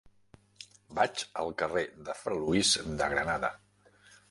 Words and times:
Vaig 0.99 1.25
al 1.43 1.53
carrer 1.61 1.85
de 2.09 2.17
Fra 2.23 2.39
Luis 2.41 2.73
de 3.03 3.13
Granada. 3.15 3.55